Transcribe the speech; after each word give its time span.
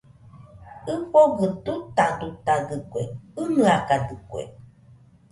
ɨfogɨ 0.93 1.45
dutadutadɨkue, 1.65 3.01
ɨnɨakadɨkue 3.43 4.41